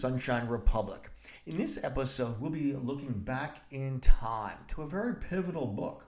Sunshine 0.00 0.48
Republic. 0.48 1.10
In 1.44 1.58
this 1.58 1.84
episode, 1.84 2.40
we'll 2.40 2.50
be 2.50 2.72
looking 2.72 3.12
back 3.12 3.58
in 3.70 4.00
time 4.00 4.56
to 4.68 4.80
a 4.80 4.88
very 4.88 5.14
pivotal 5.14 5.66
book 5.66 6.06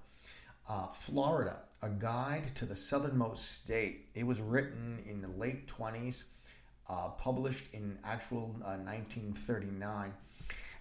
uh, 0.66 0.86
Florida, 0.86 1.58
A 1.82 1.90
Guide 1.90 2.54
to 2.54 2.64
the 2.64 2.74
Southernmost 2.74 3.54
State. 3.54 4.08
It 4.14 4.26
was 4.26 4.40
written 4.40 4.98
in 5.04 5.20
the 5.20 5.28
late 5.28 5.66
20s, 5.66 6.30
uh, 6.88 7.08
published 7.18 7.74
in 7.74 7.98
actual 8.02 8.56
uh, 8.64 8.80
1939. 8.80 10.14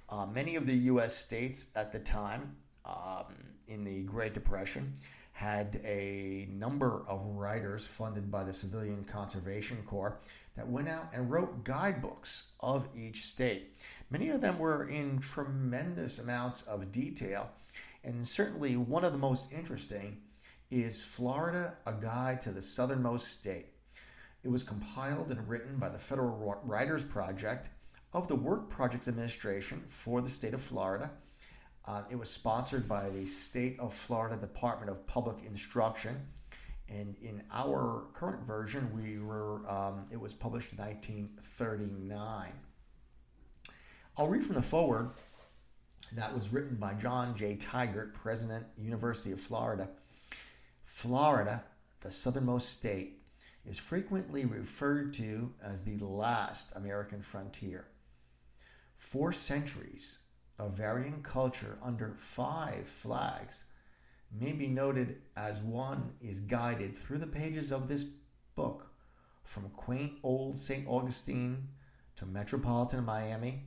Uh, 0.08 0.26
many 0.28 0.56
of 0.56 0.66
the 0.66 0.76
U.S. 0.76 1.14
states 1.14 1.66
at 1.76 1.92
the 1.92 2.00
time, 2.00 2.56
um, 2.86 3.36
in 3.68 3.84
the 3.84 4.04
Great 4.04 4.34
Depression, 4.34 4.94
had 5.42 5.80
a 5.84 6.48
number 6.52 7.04
of 7.08 7.26
writers 7.26 7.88
funded 7.88 8.30
by 8.30 8.44
the 8.44 8.54
Civilian 8.54 9.04
Conservation 9.04 9.78
Corps 9.88 10.20
that 10.56 10.68
went 10.68 10.88
out 10.88 11.10
and 11.16 11.32
wrote 11.32 11.64
guidebooks 11.64 12.50
of 12.60 12.88
each 12.96 13.26
state. 13.26 13.76
Many 14.12 14.30
of 14.30 14.40
them 14.40 14.60
were 14.60 14.88
in 14.88 15.18
tremendous 15.18 16.20
amounts 16.20 16.62
of 16.68 16.92
detail, 16.92 17.50
and 18.04 18.28
certainly 18.28 18.78
one 18.78 19.04
of 19.04 19.14
the 19.14 19.18
most 19.18 19.52
interesting 19.52 20.18
is 20.70 21.02
Florida, 21.02 21.74
a 21.88 21.94
Guide 21.94 22.40
to 22.42 22.52
the 22.52 22.62
Southernmost 22.62 23.28
State. 23.30 23.66
It 24.44 24.50
was 24.50 24.62
compiled 24.62 25.32
and 25.32 25.50
written 25.50 25.80
by 25.80 25.90
the 25.90 25.98
Federal 25.98 26.62
Writers 26.64 27.04
Project 27.04 27.70
of 28.14 28.28
the 28.28 28.36
Work 28.36 28.70
Projects 28.70 29.08
Administration 29.08 29.82
for 29.88 30.22
the 30.22 30.30
state 30.30 30.54
of 30.54 30.62
Florida. 30.62 31.10
Uh, 31.86 32.04
it 32.12 32.16
was 32.16 32.30
sponsored 32.30 32.88
by 32.88 33.10
the 33.10 33.26
State 33.26 33.80
of 33.80 33.94
Florida 33.94 34.38
Department 34.38 34.92
of 34.92 35.06
Public 35.08 35.38
Instruction 35.46 36.28
and 36.92 37.16
in 37.22 37.42
our 37.54 38.08
current 38.14 38.46
version, 38.46 38.92
we 38.94 39.20
were 39.20 39.68
um, 39.70 40.06
it 40.12 40.20
was 40.20 40.34
published 40.34 40.74
in 40.74 40.78
1939. 40.80 42.52
I'll 44.18 44.28
read 44.28 44.44
from 44.44 44.56
the 44.56 44.62
foreword. 44.62 45.12
That 46.14 46.34
was 46.34 46.52
written 46.52 46.76
by 46.76 46.94
John 46.96 47.36
J. 47.38 47.56
Tigert, 47.56 48.14
President, 48.14 48.66
University 48.76 49.32
of 49.32 49.40
Florida. 49.40 49.90
Florida, 50.84 51.64
the 52.02 52.12
southernmost 52.12 52.70
state, 52.70 53.22
is 53.66 53.80
frequently 53.80 54.44
referred 54.44 55.14
to 55.14 55.54
as 55.64 55.84
the 55.84 56.04
last 56.04 56.76
American 56.76 57.22
frontier. 57.22 57.88
Four 58.98 59.32
centuries 59.32 60.20
varying 60.70 61.22
culture 61.22 61.78
under 61.82 62.10
five 62.10 62.88
flags 62.88 63.66
may 64.32 64.52
be 64.54 64.68
noted 64.68 65.22
as 65.36 65.62
one 65.62 66.14
is 66.22 66.40
guided 66.40 66.96
through 66.96 67.18
the 67.18 67.28
pages 67.28 67.72
of 67.72 67.88
this 67.88 68.06
book 68.56 68.92
from 69.44 69.70
quaint 69.70 70.14
old 70.24 70.58
St. 70.58 70.88
Augustine 70.88 71.68
to 72.16 72.26
metropolitan 72.26 73.04
Miami, 73.04 73.64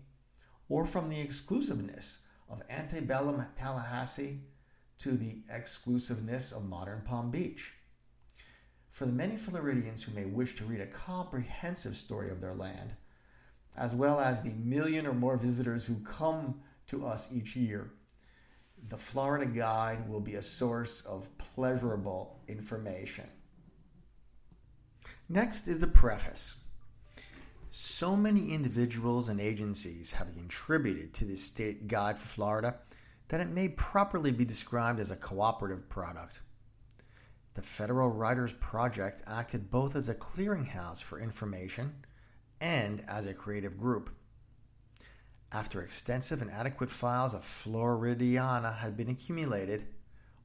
or 0.68 0.86
from 0.86 1.08
the 1.08 1.20
exclusiveness 1.20 2.22
of 2.48 2.62
antebellum 2.70 3.44
Tallahassee 3.56 4.40
to 4.98 5.12
the 5.12 5.42
exclusiveness 5.50 6.52
of 6.52 6.64
modern 6.64 7.02
Palm 7.02 7.30
Beach. 7.30 7.74
For 8.88 9.06
the 9.06 9.12
many 9.12 9.36
Floridians 9.36 10.04
who 10.04 10.14
may 10.14 10.24
wish 10.24 10.54
to 10.54 10.64
read 10.64 10.80
a 10.80 10.86
comprehensive 10.86 11.96
story 11.96 12.30
of 12.30 12.40
their 12.40 12.54
land, 12.54 12.94
as 13.76 13.94
well 13.94 14.20
as 14.20 14.40
the 14.40 14.54
million 14.54 15.06
or 15.06 15.12
more 15.12 15.36
visitors 15.36 15.84
who 15.84 15.96
come 15.96 16.60
to 16.88 17.06
us 17.06 17.32
each 17.34 17.56
year, 17.56 17.92
the 18.88 18.98
Florida 18.98 19.46
Guide 19.46 20.08
will 20.08 20.20
be 20.20 20.34
a 20.34 20.42
source 20.42 21.00
of 21.06 21.36
pleasurable 21.38 22.40
information. 22.48 23.28
Next 25.28 25.68
is 25.68 25.80
the 25.80 25.86
preface. 25.86 26.56
So 27.70 28.14
many 28.14 28.52
individuals 28.52 29.28
and 29.28 29.40
agencies 29.40 30.12
have 30.12 30.34
contributed 30.34 31.14
to 31.14 31.24
this 31.24 31.42
state 31.42 31.88
guide 31.88 32.18
for 32.18 32.26
Florida 32.26 32.76
that 33.28 33.40
it 33.40 33.48
may 33.48 33.68
properly 33.70 34.30
be 34.30 34.44
described 34.44 35.00
as 35.00 35.10
a 35.10 35.16
cooperative 35.16 35.88
product. 35.88 36.40
The 37.54 37.62
Federal 37.62 38.10
Writers 38.10 38.52
Project 38.52 39.22
acted 39.26 39.70
both 39.70 39.96
as 39.96 40.08
a 40.08 40.14
clearinghouse 40.14 41.02
for 41.02 41.18
information 41.18 41.94
and 42.60 43.02
as 43.08 43.26
a 43.26 43.34
creative 43.34 43.78
group. 43.78 44.10
After 45.54 45.80
extensive 45.80 46.42
and 46.42 46.50
adequate 46.50 46.90
files 46.90 47.32
of 47.32 47.42
Floridiana 47.42 48.78
had 48.78 48.96
been 48.96 49.08
accumulated, 49.08 49.86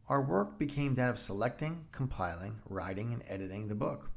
our 0.08 0.22
work 0.22 0.59
became 0.59 0.94
that 0.96 1.09
of 1.09 1.18
selecting, 1.18 1.88
compiling, 1.92 2.59
writing, 2.70 3.12
and 3.12 3.24
editing 3.28 3.68
the 3.68 3.75
book. 3.75 4.12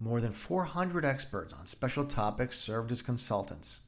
More 0.00 0.20
than 0.20 0.32
400 0.32 1.04
experts 1.04 1.52
on 1.52 1.66
special 1.66 2.04
topics 2.04 2.58
served 2.58 2.90
as 2.90 3.02
consultants. 3.02 3.78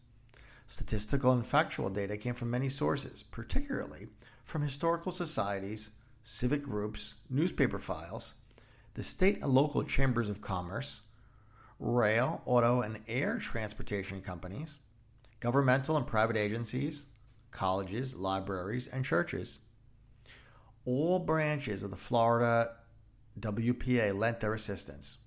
Statistical 0.68 1.32
and 1.32 1.44
factual 1.44 1.90
data 1.90 2.16
came 2.16 2.34
from 2.34 2.52
many 2.52 2.68
sources, 2.68 3.24
particularly 3.24 4.06
from 4.44 4.62
historical 4.62 5.10
societies, 5.10 5.90
civic 6.22 6.62
groups, 6.62 7.16
newspaper 7.28 7.80
files, 7.80 8.34
the 8.94 9.02
state 9.02 9.42
and 9.42 9.52
local 9.52 9.82
chambers 9.82 10.28
of 10.28 10.40
commerce, 10.40 11.00
rail, 11.80 12.42
auto, 12.46 12.80
and 12.80 13.00
air 13.08 13.38
transportation 13.38 14.20
companies, 14.20 14.78
governmental 15.40 15.96
and 15.96 16.06
private 16.06 16.36
agencies, 16.36 17.06
colleges, 17.50 18.14
libraries, 18.14 18.88
and 18.88 19.04
churches. 19.04 19.58
All 20.84 21.18
branches 21.18 21.82
of 21.82 21.90
the 21.90 21.96
Florida 21.96 22.72
WPA 23.38 24.16
lent 24.16 24.40
their 24.40 24.54
assistance. 24.54 25.18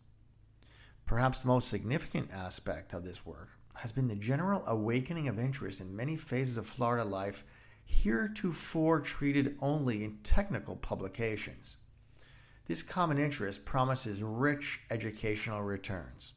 Perhaps 1.06 1.42
the 1.42 1.48
most 1.48 1.70
significant 1.70 2.32
aspect 2.32 2.94
of 2.94 3.04
this 3.04 3.26
work 3.26 3.50
has 3.76 3.92
been 3.92 4.08
the 4.08 4.16
general 4.16 4.64
awakening 4.68 5.28
of 5.28 5.40
interest 5.40 5.82
in 5.82 5.96
many 5.96 6.16
phases 6.16 6.58
of 6.58 6.66
Florida 6.66 7.04
life 7.04 7.44
heretofore 7.86 9.00
treated 9.00 9.58
only 9.62 10.04
in 10.04 10.18
technical 10.24 10.76
publications. 10.76 11.78
This 12.68 12.84
common 12.84 13.18
interest 13.18 13.66
promises 13.66 14.24
rich 14.24 14.80
educational 14.90 15.62
returns. 15.62 16.34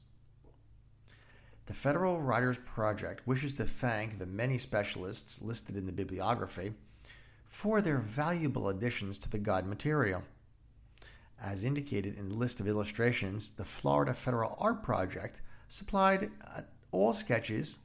The 1.67 1.73
Federal 1.73 2.21
Writers 2.21 2.59
Project 2.59 3.27
wishes 3.27 3.55
to 3.55 3.65
thank 3.65 4.19
the 4.19 4.27
many 4.27 4.59
specialists 4.59 5.41
listed 5.41 5.77
in 5.77 5.87
the 5.87 5.93
bibliography 5.93 6.75
for 7.49 7.81
their 7.81 7.99
valuable 7.99 8.69
additions 8.69 9.19
to 9.21 9.31
the 9.31 9.39
guide 9.39 9.67
material. 9.67 10.23
As 11.41 11.65
indicated 11.65 12.19
in 12.19 12.29
the 12.29 12.35
list 12.35 12.61
of 12.61 12.69
illustrations, 12.69 13.51
the 13.51 13.65
Florida 13.65 14.13
Federal 14.13 14.57
Art 14.59 14.83
Project 14.83 15.41
supplied 15.69 16.31
uh, 16.55 16.63
all 16.93 17.13
sketches, 17.13 17.79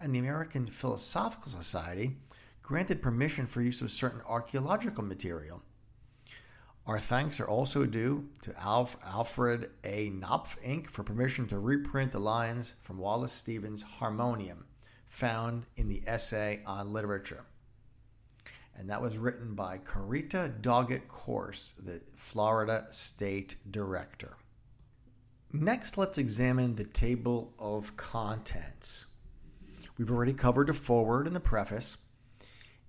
and 0.00 0.14
the 0.14 0.18
American 0.18 0.66
Philosophical 0.66 1.50
Society 1.50 2.16
granted 2.62 3.00
permission 3.00 3.46
for 3.46 3.62
use 3.62 3.80
of 3.80 3.90
certain 3.90 4.22
archaeological 4.26 5.04
material. 5.04 5.62
Our 6.86 6.98
thanks 6.98 7.38
are 7.38 7.46
also 7.46 7.86
due 7.86 8.30
to 8.42 8.58
Alf, 8.58 8.96
Alfred 9.04 9.70
A. 9.84 10.10
Knopf 10.10 10.60
Inc. 10.62 10.88
for 10.88 11.04
permission 11.04 11.46
to 11.48 11.58
reprint 11.58 12.10
the 12.10 12.18
lines 12.18 12.74
from 12.80 12.98
Wallace 12.98 13.32
Stevens' 13.32 13.82
Harmonium, 13.82 14.64
found 15.06 15.66
in 15.76 15.88
the 15.88 16.02
essay 16.06 16.62
on 16.66 16.92
literature. 16.92 17.44
And 18.76 18.88
that 18.88 19.02
was 19.02 19.18
written 19.18 19.54
by 19.54 19.78
Carita 19.78 20.52
Doggett 20.60 21.06
Corse, 21.06 21.72
the 21.72 22.00
Florida 22.16 22.86
State 22.90 23.56
Director. 23.70 24.36
Next, 25.52 25.98
let's 25.98 26.16
examine 26.16 26.76
the 26.76 26.84
table 26.84 27.54
of 27.58 27.96
contents. 27.96 29.06
We've 29.98 30.10
already 30.10 30.32
covered 30.32 30.68
the 30.68 30.72
foreword 30.72 31.26
and 31.26 31.36
the 31.36 31.40
preface. 31.40 31.98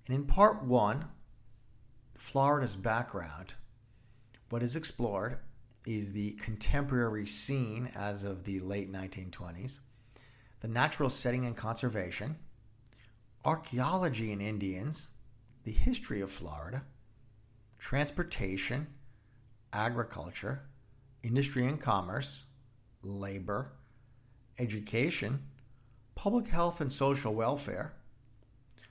And 0.06 0.14
in 0.14 0.24
part 0.24 0.64
one, 0.64 1.06
Florida's 2.16 2.76
background, 2.76 3.54
what 4.52 4.62
is 4.62 4.76
explored 4.76 5.38
is 5.86 6.12
the 6.12 6.32
contemporary 6.32 7.24
scene 7.24 7.90
as 7.94 8.22
of 8.22 8.44
the 8.44 8.60
late 8.60 8.92
1920s, 8.92 9.78
the 10.60 10.68
natural 10.68 11.08
setting 11.08 11.46
and 11.46 11.56
conservation, 11.56 12.36
archaeology 13.46 14.30
and 14.30 14.42
Indians, 14.42 15.12
the 15.64 15.72
history 15.72 16.20
of 16.20 16.30
Florida, 16.30 16.82
transportation, 17.78 18.86
agriculture, 19.72 20.64
industry 21.22 21.66
and 21.66 21.80
commerce, 21.80 22.44
labor, 23.02 23.72
education, 24.58 25.42
public 26.14 26.48
health 26.48 26.82
and 26.82 26.92
social 26.92 27.32
welfare, 27.32 27.94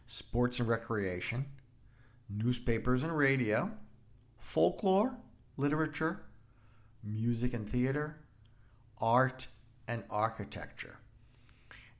sports 0.07 0.59
and 0.59 0.67
recreation, 0.67 1.45
newspapers 2.31 3.03
and 3.03 3.15
radio, 3.15 3.69
folklore, 4.39 5.15
literature, 5.61 6.23
music 7.03 7.53
and 7.53 7.69
theater, 7.69 8.17
art, 8.99 9.47
and 9.87 10.03
architecture. 10.09 10.97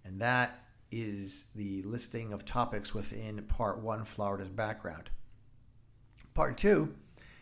And 0.03 0.19
that 0.19 0.65
is 0.91 1.51
the 1.55 1.83
listing 1.83 2.33
of 2.33 2.43
topics 2.43 2.93
within 2.93 3.41
Part 3.43 3.79
1 3.79 4.03
Florida's 4.03 4.49
background. 4.49 5.09
Part 6.33 6.57
2 6.57 6.93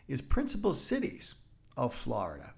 is 0.07 0.21
principal 0.21 0.73
cities 0.73 1.35
of 1.77 1.93
Florida 1.93 2.53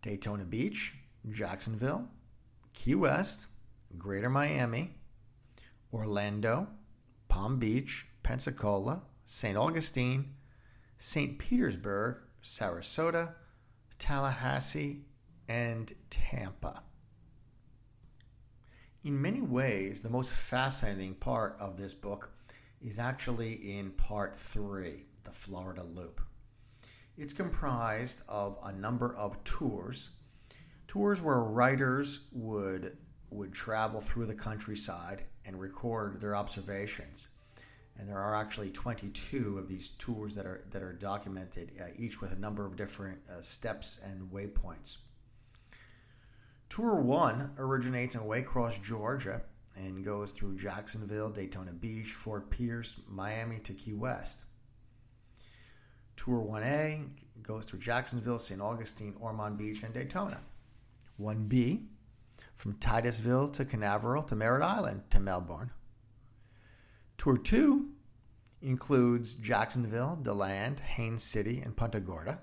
Daytona 0.00 0.44
Beach, 0.44 0.94
Jacksonville, 1.30 2.08
Key 2.72 2.94
West, 2.96 3.50
Greater 3.98 4.30
Miami, 4.30 4.94
Orlando, 5.92 6.66
Palm 7.28 7.58
Beach, 7.58 8.06
Pensacola, 8.22 9.02
St. 9.24 9.56
Augustine, 9.56 10.34
St. 11.04 11.36
Petersburg, 11.36 12.18
Sarasota, 12.44 13.34
Tallahassee, 13.98 15.00
and 15.48 15.92
Tampa. 16.10 16.84
In 19.02 19.20
many 19.20 19.40
ways, 19.40 20.02
the 20.02 20.08
most 20.08 20.30
fascinating 20.30 21.14
part 21.14 21.56
of 21.58 21.76
this 21.76 21.92
book 21.92 22.30
is 22.80 23.00
actually 23.00 23.76
in 23.76 23.90
part 23.90 24.36
three, 24.36 25.06
the 25.24 25.32
Florida 25.32 25.82
Loop. 25.82 26.20
It's 27.18 27.32
comprised 27.32 28.22
of 28.28 28.56
a 28.62 28.72
number 28.72 29.12
of 29.16 29.42
tours, 29.42 30.10
tours 30.86 31.20
where 31.20 31.40
writers 31.40 32.28
would 32.30 32.96
would 33.28 33.52
travel 33.52 34.00
through 34.00 34.26
the 34.26 34.36
countryside 34.36 35.24
and 35.44 35.58
record 35.58 36.20
their 36.20 36.36
observations. 36.36 37.26
And 37.98 38.08
there 38.08 38.18
are 38.18 38.34
actually 38.34 38.70
22 38.70 39.58
of 39.58 39.68
these 39.68 39.90
tours 39.90 40.34
that 40.34 40.46
are 40.46 40.64
that 40.70 40.82
are 40.82 40.92
documented, 40.92 41.72
uh, 41.80 41.88
each 41.96 42.20
with 42.20 42.32
a 42.32 42.38
number 42.38 42.64
of 42.66 42.76
different 42.76 43.18
uh, 43.30 43.42
steps 43.42 44.00
and 44.04 44.30
waypoints. 44.30 44.98
Tour 46.68 47.00
one 47.00 47.50
originates 47.58 48.14
in 48.14 48.22
Waycross, 48.22 48.82
Georgia, 48.82 49.42
and 49.76 50.04
goes 50.04 50.30
through 50.30 50.56
Jacksonville, 50.56 51.28
Daytona 51.28 51.72
Beach, 51.72 52.12
Fort 52.12 52.50
Pierce, 52.50 52.98
Miami 53.08 53.58
to 53.58 53.74
Key 53.74 53.92
West. 53.92 54.46
Tour 56.16 56.40
1A 56.40 57.08
goes 57.42 57.64
through 57.64 57.80
Jacksonville, 57.80 58.38
St. 58.38 58.60
Augustine, 58.60 59.14
Ormond 59.20 59.58
Beach, 59.58 59.82
and 59.82 59.92
Daytona. 59.92 60.40
1B 61.20 61.86
from 62.56 62.74
Titusville 62.78 63.48
to 63.48 63.64
Canaveral 63.64 64.22
to 64.22 64.36
Merritt 64.36 64.62
Island 64.62 65.02
to 65.10 65.20
Melbourne. 65.20 65.72
Tour 67.22 67.38
2 67.38 67.88
includes 68.62 69.36
Jacksonville, 69.36 70.18
DeLand, 70.20 70.80
Haines 70.80 71.22
City, 71.22 71.60
and 71.60 71.76
Punta 71.76 72.00
Gorda. 72.00 72.40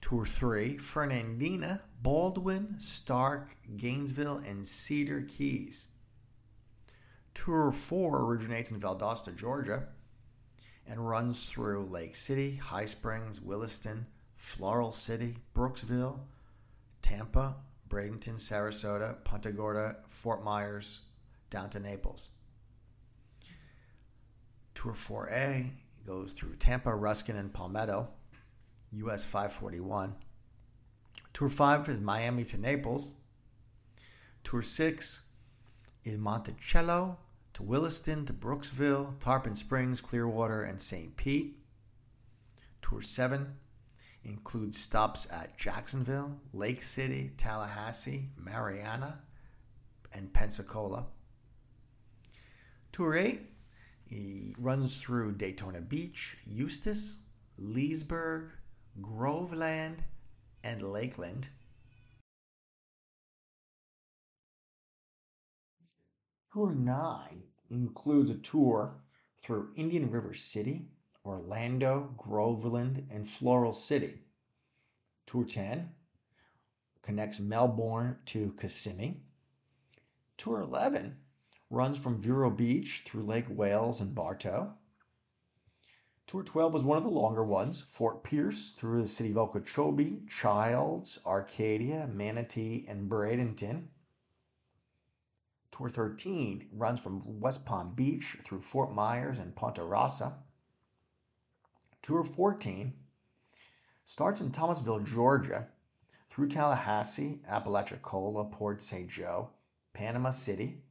Tour 0.00 0.26
3, 0.26 0.76
Fernandina, 0.78 1.82
Baldwin, 2.02 2.74
Starke, 2.78 3.50
Gainesville, 3.76 4.38
and 4.44 4.66
Cedar 4.66 5.22
Keys. 5.22 5.86
Tour 7.32 7.70
4 7.70 8.24
originates 8.24 8.72
in 8.72 8.80
Valdosta, 8.80 9.32
Georgia, 9.36 9.84
and 10.84 11.08
runs 11.08 11.44
through 11.44 11.84
Lake 11.84 12.16
City, 12.16 12.56
High 12.56 12.86
Springs, 12.86 13.40
Williston, 13.40 14.06
Floral 14.34 14.90
City, 14.90 15.36
Brooksville, 15.54 16.18
Tampa, 17.02 17.54
Bradenton, 17.88 18.34
Sarasota, 18.34 19.22
Punta 19.22 19.52
Gorda, 19.52 19.98
Fort 20.08 20.42
Myers, 20.42 21.02
down 21.50 21.70
to 21.70 21.78
Naples. 21.78 22.30
Tour 24.74 24.92
4A 24.92 25.70
goes 26.06 26.32
through 26.32 26.56
Tampa, 26.56 26.94
Ruskin, 26.94 27.36
and 27.36 27.52
Palmetto, 27.52 28.08
US 28.92 29.24
541. 29.24 30.14
Tour 31.32 31.48
5 31.48 31.88
is 31.88 32.00
Miami 32.00 32.44
to 32.44 32.60
Naples. 32.60 33.14
Tour 34.42 34.62
6 34.62 35.22
is 36.04 36.18
Monticello 36.18 37.18
to 37.54 37.62
Williston 37.62 38.26
to 38.26 38.32
Brooksville, 38.32 39.18
Tarpon 39.18 39.54
Springs, 39.54 40.00
Clearwater, 40.00 40.62
and 40.62 40.80
St. 40.80 41.16
Pete. 41.16 41.56
Tour 42.82 43.00
7 43.00 43.54
includes 44.24 44.78
stops 44.78 45.26
at 45.30 45.56
Jacksonville, 45.56 46.40
Lake 46.52 46.82
City, 46.82 47.30
Tallahassee, 47.36 48.30
Marianna, 48.36 49.20
and 50.12 50.32
Pensacola. 50.32 51.06
Tour 52.92 53.16
8 53.16 53.53
he 54.06 54.54
runs 54.58 54.96
through 54.96 55.32
Daytona 55.32 55.80
Beach, 55.80 56.36
Eustis, 56.46 57.20
Leesburg, 57.58 58.50
Groveland, 59.00 60.04
and 60.62 60.82
Lakeland. 60.82 61.48
Tour 66.52 66.72
9 66.72 67.42
includes 67.70 68.30
a 68.30 68.36
tour 68.36 68.94
through 69.42 69.70
Indian 69.74 70.10
River 70.10 70.34
City, 70.34 70.86
Orlando, 71.24 72.14
Groveland, 72.16 73.08
and 73.10 73.28
Floral 73.28 73.72
City. 73.72 74.20
Tour 75.26 75.44
10 75.44 75.90
connects 77.02 77.40
Melbourne 77.40 78.18
to 78.26 78.54
Kissimmee. 78.60 79.22
Tour 80.36 80.60
11 80.60 81.16
runs 81.74 81.98
from 81.98 82.22
Vero 82.22 82.50
Beach 82.50 83.02
through 83.04 83.24
Lake 83.24 83.46
Wales 83.48 84.00
and 84.00 84.14
Bartow. 84.14 84.72
Tour 86.28 86.44
12 86.44 86.72
was 86.72 86.84
one 86.84 86.96
of 86.96 87.02
the 87.02 87.10
longer 87.10 87.44
ones. 87.44 87.82
Fort 87.82 88.22
Pierce 88.22 88.70
through 88.70 89.02
the 89.02 89.08
city 89.08 89.32
of 89.32 89.38
Okeechobee, 89.38 90.22
Childs, 90.28 91.18
Arcadia, 91.26 92.06
Manatee, 92.06 92.86
and 92.88 93.10
Bradenton. 93.10 93.88
Tour 95.72 95.90
13 95.90 96.68
runs 96.72 97.00
from 97.00 97.40
West 97.40 97.66
Palm 97.66 97.92
Beach 97.94 98.38
through 98.44 98.62
Fort 98.62 98.92
Myers 98.92 99.40
and 99.40 99.56
Punta 99.56 99.80
Rassa. 99.82 100.32
Tour 102.02 102.22
14 102.22 102.94
starts 104.04 104.40
in 104.40 104.52
Thomasville, 104.52 105.00
Georgia, 105.00 105.66
through 106.30 106.48
Tallahassee, 106.48 107.42
Apalachicola, 107.48 108.44
Port 108.44 108.80
St. 108.80 109.08
Joe, 109.10 109.50
Panama 109.92 110.30
City, 110.30 110.84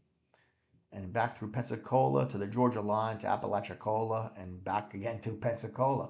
and 0.94 1.12
back 1.12 1.38
through 1.38 1.52
Pensacola 1.52 2.28
to 2.30 2.38
the 2.38 2.48
Georgia 2.48 2.82
line 2.82 3.18
to 3.20 3.28
Apalachicola 3.28 4.32
and 4.38 4.64
back 4.64 4.94
again 4.94 5.20
to 5.22 5.32
Pensacola. 5.32 6.10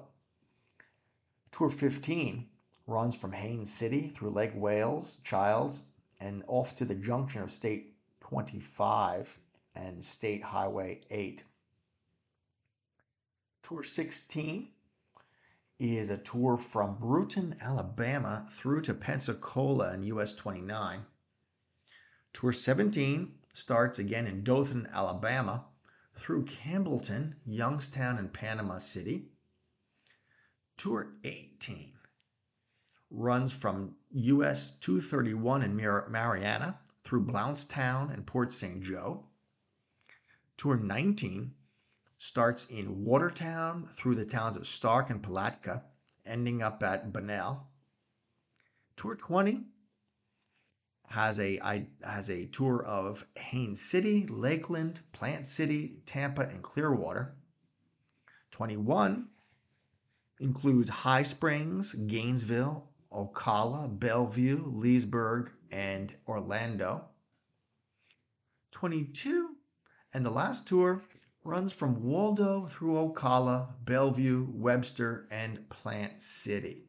Tour 1.50 1.70
15 1.70 2.48
runs 2.86 3.16
from 3.16 3.32
Haines 3.32 3.72
City 3.72 4.08
through 4.08 4.30
Lake 4.30 4.52
Wales, 4.54 5.20
Childs, 5.24 5.84
and 6.20 6.42
off 6.46 6.76
to 6.76 6.84
the 6.84 6.94
junction 6.94 7.42
of 7.42 7.50
State 7.50 7.94
25 8.20 9.38
and 9.74 10.04
State 10.04 10.42
Highway 10.42 11.00
8. 11.10 11.44
Tour 13.62 13.82
16 13.82 14.68
is 15.78 16.10
a 16.10 16.18
tour 16.18 16.56
from 16.56 16.96
Brewton, 16.96 17.56
Alabama 17.60 18.46
through 18.50 18.82
to 18.82 18.94
Pensacola 18.94 19.90
and 19.90 20.04
US 20.06 20.34
29. 20.34 21.04
Tour 22.32 22.52
17 22.52 23.32
starts 23.54 23.98
again 24.00 24.26
in 24.26 24.42
Dothan, 24.42 24.88
Alabama 24.92 25.64
through 26.16 26.44
Campbellton, 26.44 27.34
Youngstown, 27.46 28.18
and 28.18 28.32
Panama 28.32 28.78
City. 28.78 29.28
Tour 30.76 31.12
18 31.22 31.92
runs 33.10 33.52
from 33.52 33.94
US 34.10 34.72
231 34.78 35.62
in 35.62 35.76
Marianna 35.76 36.78
through 37.04 37.24
Blountstown 37.24 38.12
and 38.12 38.26
Port 38.26 38.52
St. 38.52 38.82
Joe. 38.82 39.24
Tour 40.56 40.76
19 40.76 41.54
starts 42.18 42.66
in 42.70 43.04
Watertown 43.04 43.88
through 43.92 44.16
the 44.16 44.24
towns 44.24 44.56
of 44.56 44.64
Starke 44.64 45.10
and 45.10 45.22
Palatka, 45.22 45.84
ending 46.26 46.60
up 46.60 46.82
at 46.82 47.12
Bunnell. 47.12 47.68
Tour 48.96 49.14
20 49.14 49.64
has 51.14 51.38
a 51.38 51.60
has 52.02 52.28
a 52.28 52.46
tour 52.46 52.84
of 52.84 53.24
Haines 53.36 53.80
City, 53.80 54.26
Lakeland, 54.26 55.00
Plant 55.12 55.46
City, 55.46 55.98
Tampa, 56.06 56.42
and 56.42 56.60
Clearwater. 56.60 57.36
21 58.50 59.28
includes 60.40 60.88
High 60.88 61.22
Springs, 61.22 61.92
Gainesville, 61.92 62.88
Ocala, 63.12 63.96
Belleview, 63.96 64.64
Leesburg, 64.74 65.52
and 65.70 66.12
Orlando. 66.26 67.04
22, 68.72 69.50
and 70.14 70.26
the 70.26 70.30
last 70.30 70.66
tour 70.66 71.00
runs 71.44 71.72
from 71.72 72.02
Waldo 72.02 72.66
through 72.66 72.94
Ocala, 72.94 73.68
Belleview, 73.84 74.48
Webster, 74.52 75.28
and 75.30 75.68
Plant 75.70 76.20
City. 76.20 76.88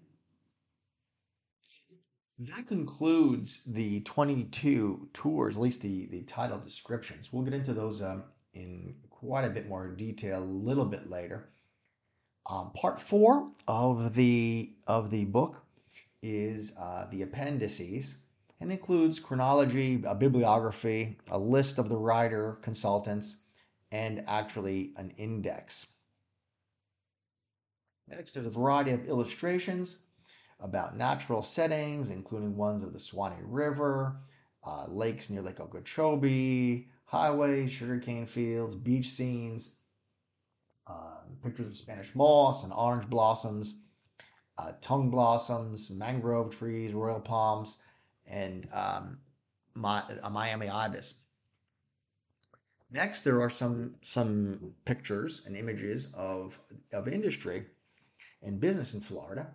That 2.37 2.67
concludes 2.67 3.63
the 3.65 4.01
22 4.01 5.09
tours, 5.13 5.55
at 5.55 5.61
least 5.61 5.81
the, 5.81 6.05
the 6.07 6.21
title 6.23 6.59
descriptions. 6.59 7.31
We'll 7.31 7.43
get 7.43 7.53
into 7.53 7.73
those 7.73 8.01
um, 8.01 8.23
in 8.53 8.93
quite 9.09 9.45
a 9.45 9.49
bit 9.49 9.69
more 9.69 9.87
detail 9.87 10.43
a 10.43 10.45
little 10.45 10.83
bit 10.83 11.09
later. 11.09 11.49
Um, 12.49 12.71
part 12.73 12.99
four 12.99 13.51
of 13.67 14.13
the 14.15 14.73
of 14.85 15.09
the 15.09 15.25
book 15.25 15.63
is 16.21 16.73
uh, 16.77 17.07
the 17.09 17.21
appendices 17.21 18.17
and 18.59 18.71
includes 18.71 19.19
chronology, 19.19 20.03
a 20.05 20.13
bibliography, 20.13 21.17
a 21.31 21.39
list 21.39 21.79
of 21.79 21.87
the 21.87 21.97
writer, 21.97 22.57
consultants, 22.61 23.43
and 23.91 24.23
actually 24.27 24.91
an 24.97 25.11
index. 25.17 25.93
Next, 28.07 28.33
there's 28.33 28.45
a 28.45 28.49
variety 28.51 28.91
of 28.91 29.05
illustrations 29.05 29.99
about 30.59 30.97
natural 30.97 31.41
settings, 31.41 32.09
including 32.09 32.55
ones 32.55 32.83
of 32.83 32.93
the 32.93 32.99
Suwannee 32.99 33.41
River, 33.43 34.17
uh, 34.63 34.85
lakes 34.87 35.29
near 35.29 35.41
Lake 35.41 35.59
Okeechobee, 35.59 36.87
highways, 37.05 37.71
sugarcane 37.71 38.25
fields, 38.25 38.75
beach 38.75 39.09
scenes, 39.09 39.75
uh, 40.87 41.17
pictures 41.43 41.67
of 41.67 41.77
Spanish 41.77 42.15
moss 42.15 42.63
and 42.63 42.73
orange 42.73 43.09
blossoms, 43.09 43.81
uh, 44.57 44.71
tung 44.81 45.09
blossoms, 45.09 45.89
mangrove 45.91 46.49
trees, 46.55 46.93
royal 46.93 47.19
palms, 47.19 47.77
and 48.25 48.67
um, 48.73 49.17
my, 49.73 50.03
a 50.23 50.29
Miami 50.29 50.69
ibis. 50.69 51.21
Next, 52.91 53.23
there 53.23 53.41
are 53.41 53.49
some 53.49 53.95
some 54.01 54.73
pictures 54.85 55.43
and 55.45 55.57
images 55.57 56.13
of 56.13 56.57
of 56.93 57.07
industry 57.07 57.65
and 58.41 58.59
business 58.59 58.93
in 58.93 59.01
Florida, 59.01 59.53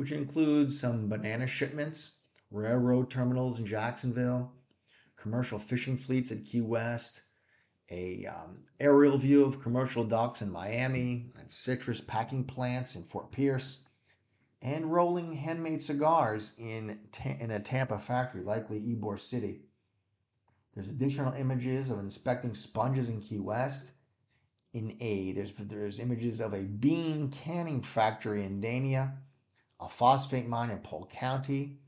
which 0.00 0.12
includes 0.12 0.80
some 0.80 1.10
banana 1.10 1.46
shipments, 1.46 2.12
railroad 2.50 3.10
terminals 3.10 3.58
in 3.58 3.66
Jacksonville, 3.66 4.50
commercial 5.14 5.58
fishing 5.58 5.94
fleets 5.94 6.32
at 6.32 6.42
Key 6.46 6.62
West, 6.62 7.20
a 7.90 8.24
um, 8.24 8.62
aerial 8.80 9.18
view 9.18 9.44
of 9.44 9.60
commercial 9.60 10.02
docks 10.02 10.40
in 10.40 10.50
Miami, 10.50 11.26
and 11.38 11.50
citrus 11.50 12.00
packing 12.00 12.44
plants 12.44 12.96
in 12.96 13.02
Fort 13.02 13.30
Pierce, 13.30 13.82
and 14.62 14.90
rolling 14.90 15.34
handmade 15.34 15.82
cigars 15.82 16.54
in, 16.58 16.98
in 17.38 17.50
a 17.50 17.60
Tampa 17.60 17.98
factory, 17.98 18.42
likely 18.42 18.80
Ybor 18.80 19.18
City. 19.18 19.60
There's 20.74 20.88
additional 20.88 21.34
images 21.34 21.90
of 21.90 21.98
inspecting 21.98 22.54
sponges 22.54 23.10
in 23.10 23.20
Key 23.20 23.40
West. 23.40 23.92
In 24.72 24.96
A, 25.00 25.32
there's, 25.32 25.52
there's 25.58 26.00
images 26.00 26.40
of 26.40 26.54
a 26.54 26.62
bean 26.64 27.28
canning 27.28 27.82
factory 27.82 28.44
in 28.44 28.62
Dania, 28.62 29.12
a 29.80 29.88
phosphate 29.88 30.46
mine 30.46 30.70
in 30.70 30.78
Polk 30.78 31.10
County, 31.10 31.78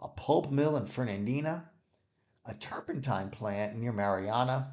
a 0.00 0.08
pulp 0.08 0.50
mill 0.50 0.76
in 0.76 0.86
Fernandina, 0.86 1.70
a 2.46 2.54
turpentine 2.54 3.30
plant 3.30 3.76
near 3.76 3.92
Marianna, 3.92 4.72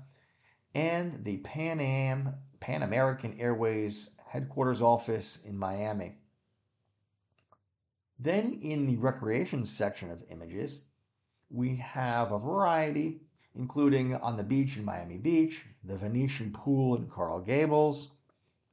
and 0.73 1.23
the 1.23 1.37
Pan 1.37 1.79
Am 1.79 2.33
Pan 2.59 2.83
American 2.83 3.39
Airways 3.39 4.11
headquarters 4.25 4.81
office 4.81 5.43
in 5.43 5.57
Miami. 5.57 6.15
Then 8.19 8.59
in 8.61 8.85
the 8.85 8.97
recreation 8.97 9.65
section 9.65 10.11
of 10.11 10.23
images, 10.29 10.85
we 11.49 11.75
have 11.77 12.31
a 12.31 12.39
variety 12.39 13.21
including 13.55 14.15
on 14.15 14.37
the 14.37 14.43
beach 14.43 14.77
in 14.77 14.85
Miami 14.85 15.17
Beach, 15.17 15.65
the 15.83 15.97
Venetian 15.97 16.51
Pool 16.53 16.95
in 16.95 17.07
Coral 17.07 17.41
Gables, 17.41 18.11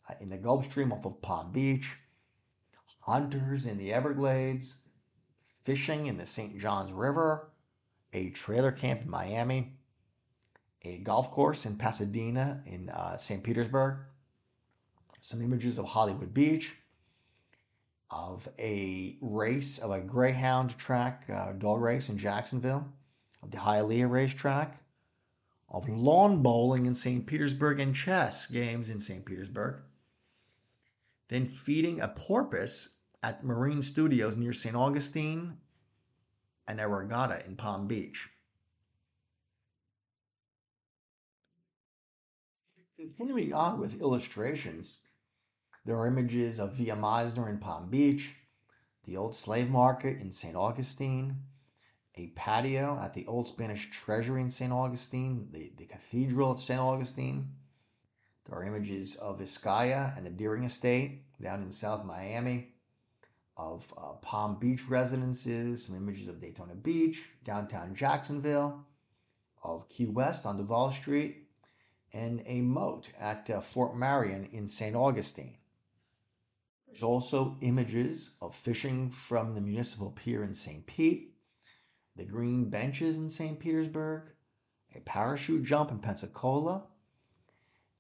uh, 0.09 0.15
in 0.21 0.29
the 0.29 0.39
Gulf 0.39 0.65
Stream 0.65 0.93
off 0.93 1.05
of 1.05 1.21
Palm 1.21 1.51
Beach, 1.53 1.97
hunters 3.09 3.65
in 3.65 3.79
the 3.79 3.91
Everglades, 3.91 4.83
fishing 5.63 6.07
in 6.07 6.19
the 6.19 6.27
St. 6.27 6.59
Johns 6.59 6.93
River, 6.93 7.51
a 8.13 8.29
trailer 8.31 8.71
camp 8.71 9.01
in 9.01 9.09
Miami, 9.09 9.73
a 10.83 10.99
golf 10.99 11.31
course 11.31 11.65
in 11.65 11.77
Pasadena 11.77 12.63
in 12.67 12.91
uh, 12.91 13.17
St. 13.17 13.43
Petersburg, 13.43 14.01
some 15.23 15.41
images 15.41 15.79
of 15.79 15.87
Hollywood 15.87 16.35
Beach, 16.35 16.77
of 18.11 18.47
a 18.59 19.17
race 19.23 19.79
of 19.79 19.91
a 19.91 20.01
Greyhound 20.03 20.77
track 20.77 21.25
uh, 21.31 21.53
dog 21.53 21.81
race 21.81 22.11
in 22.11 22.19
Jacksonville, 22.19 22.87
of 23.43 23.51
the 23.51 23.57
Hialeah 23.57 24.11
racetrack, 24.11 24.77
of 25.71 25.89
lawn 25.89 26.43
bowling 26.43 26.85
in 26.85 26.95
St. 26.95 27.27
Petersburg 27.27 27.81
and 27.81 27.95
chess 27.95 28.47
games 28.47 28.91
in 28.91 29.01
St. 29.01 29.25
Petersburg. 29.25 29.81
Then 31.29 31.47
feeding 31.47 32.01
a 32.01 32.09
porpoise 32.09 32.97
at 33.23 33.45
Marine 33.45 33.83
Studios 33.83 34.37
near 34.37 34.53
St. 34.53 34.77
Augustine 34.77 35.57
and 36.67 36.81
a 36.81 36.85
in 37.47 37.57
Palm 37.57 37.87
Beach. 37.87 38.29
Continuing 42.97 43.53
on 43.53 43.81
with 43.81 44.01
illustrations, 44.01 44.99
there 45.85 45.97
are 45.97 46.07
images 46.07 46.59
of 46.61 46.75
Via 46.75 46.97
Mizner 46.97 47.49
in 47.49 47.59
Palm 47.59 47.89
Beach, 47.89 48.35
the 49.05 49.17
old 49.17 49.35
slave 49.35 49.71
market 49.71 50.21
in 50.21 50.31
St. 50.31 50.55
Augustine, 50.55 51.37
a 52.17 52.27
patio 52.29 52.99
at 53.01 53.15
the 53.15 53.27
Old 53.27 53.47
Spanish 53.47 53.91
Treasury 53.91 54.43
in 54.43 54.51
St. 54.51 54.73
Augustine, 54.73 55.49
the, 55.53 55.73
the 55.77 55.87
Cathedral 55.87 56.53
at 56.53 56.59
St. 56.59 56.81
Augustine. 56.81 57.49
There 58.45 58.59
are 58.59 58.65
images 58.65 59.15
of 59.17 59.39
Vizcaya 59.39 60.17
and 60.17 60.27
the 60.27 60.31
Deering 60.31 60.65
Estate 60.65 61.23
down 61.41 61.63
in 61.63 61.71
South 61.71 62.05
Miami, 62.05 62.75
of 63.59 63.93
uh, 63.99 64.13
Palm 64.23 64.57
Beach 64.61 64.89
residences, 64.89 65.85
some 65.85 65.97
images 65.97 66.29
of 66.29 66.41
Daytona 66.41 66.77
Beach, 66.77 67.29
downtown 67.45 67.95
Jacksonville, 67.95 68.87
of 69.63 69.89
Key 69.89 70.07
West 70.07 70.47
on 70.47 70.57
Duval 70.57 70.93
Street, 70.93 71.49
and 72.13 72.41
a 72.47 72.61
moat 72.61 73.09
at 73.19 73.51
uh, 73.51 73.61
Fort 73.61 73.97
Marion 73.97 74.49
in 74.53 74.69
St. 74.69 74.95
Augustine. 74.95 75.57
There's 76.87 77.03
also 77.03 77.57
images 77.61 78.37
of 78.41 78.55
fishing 78.55 79.11
from 79.11 79.55
the 79.55 79.61
municipal 79.61 80.13
pier 80.13 80.45
in 80.45 80.55
St. 80.55 80.87
Pete, 80.87 81.35
the 82.17 82.25
green 82.25 82.71
benches 82.71 83.19
in 83.19 83.29
St. 83.29 83.59
Petersburg, 83.59 84.31
a 84.95 85.01
parachute 85.01 85.65
jump 85.65 85.91
in 85.91 85.99
Pensacola, 85.99 86.87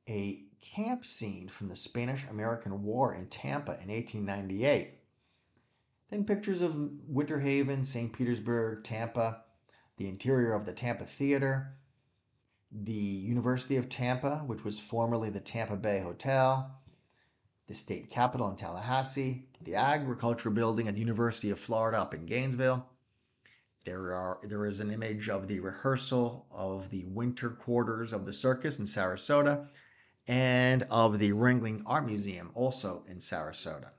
a 0.08 0.44
camp 0.60 1.04
scene 1.04 1.48
from 1.48 1.68
the 1.68 1.76
Spanish 1.76 2.26
American 2.30 2.82
War 2.82 3.14
in 3.14 3.26
Tampa 3.26 3.72
in 3.72 3.88
1898. 3.88 4.97
Then 6.10 6.24
pictures 6.24 6.60
of 6.60 6.78
Winter 7.06 7.40
Haven, 7.40 7.84
St. 7.84 8.12
Petersburg, 8.12 8.84
Tampa, 8.84 9.42
the 9.96 10.08
interior 10.08 10.54
of 10.54 10.64
the 10.64 10.72
Tampa 10.72 11.04
Theater, 11.04 11.74
the 12.70 12.92
University 12.92 13.76
of 13.76 13.88
Tampa, 13.88 14.38
which 14.46 14.64
was 14.64 14.80
formerly 14.80 15.30
the 15.30 15.40
Tampa 15.40 15.76
Bay 15.76 16.00
Hotel, 16.00 16.80
the 17.66 17.74
state 17.74 18.10
capitol 18.10 18.48
in 18.48 18.56
Tallahassee, 18.56 19.48
the 19.62 19.74
agriculture 19.74 20.50
building 20.50 20.88
at 20.88 20.94
the 20.94 21.00
University 21.00 21.50
of 21.50 21.58
Florida 21.58 21.98
up 21.98 22.14
in 22.14 22.24
Gainesville, 22.24 22.86
there 23.84 24.14
are 24.14 24.38
there 24.42 24.66
is 24.66 24.80
an 24.80 24.90
image 24.90 25.30
of 25.30 25.48
the 25.48 25.60
rehearsal 25.60 26.46
of 26.50 26.90
the 26.90 27.04
winter 27.06 27.48
quarters 27.48 28.12
of 28.12 28.26
the 28.26 28.32
circus 28.32 28.78
in 28.78 28.84
Sarasota 28.84 29.68
and 30.26 30.82
of 30.90 31.18
the 31.18 31.32
Ringling 31.32 31.82
Art 31.86 32.04
Museum 32.04 32.50
also 32.54 33.04
in 33.08 33.16
Sarasota. 33.16 33.90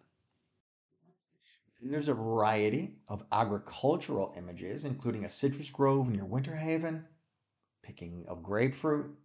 And 1.81 1.93
there's 1.93 2.09
a 2.09 2.13
variety 2.13 2.97
of 3.07 3.23
agricultural 3.31 4.33
images, 4.37 4.85
including 4.85 5.23
a 5.23 5.29
citrus 5.29 5.69
grove 5.69 6.09
near 6.09 6.25
Winter 6.25 6.55
Haven, 6.55 7.05
picking 7.81 8.25
of 8.27 8.43
grapefruit, 8.43 9.15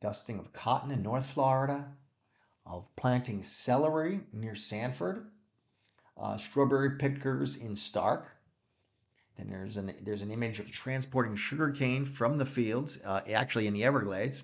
dusting 0.00 0.38
of 0.38 0.52
cotton 0.52 0.90
in 0.90 1.02
North 1.02 1.26
Florida, 1.26 1.96
of 2.66 2.94
planting 2.96 3.42
celery 3.42 4.20
near 4.32 4.54
Sanford, 4.54 5.30
uh, 6.16 6.36
strawberry 6.36 6.98
pickers 6.98 7.56
in 7.56 7.72
Starke. 7.72 8.26
then 9.36 9.48
there's 9.48 9.76
an 9.76 9.94
there's 10.02 10.22
an 10.22 10.30
image 10.30 10.58
of 10.58 10.70
transporting 10.70 11.36
sugarcane 11.36 12.04
from 12.04 12.36
the 12.38 12.46
fields, 12.46 13.00
uh, 13.04 13.20
actually 13.32 13.66
in 13.66 13.74
the 13.74 13.84
Everglades. 13.84 14.42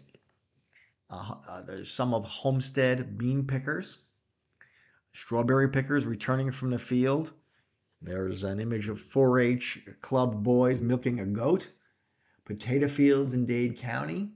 Uh, 1.10 1.34
uh, 1.48 1.62
there's 1.62 1.90
some 1.90 2.14
of 2.14 2.24
homestead 2.24 3.18
bean 3.18 3.46
pickers, 3.46 3.98
strawberry 5.12 5.68
pickers 5.68 6.06
returning 6.06 6.50
from 6.50 6.70
the 6.70 6.78
field. 6.78 7.32
There's 8.00 8.44
an 8.44 8.60
image 8.60 8.88
of 8.88 9.00
4-H 9.00 9.88
club 10.00 10.42
boys 10.42 10.80
milking 10.80 11.20
a 11.20 11.26
goat. 11.26 11.68
Potato 12.44 12.88
fields 12.88 13.34
in 13.34 13.44
Dade 13.44 13.76
County, 13.76 14.30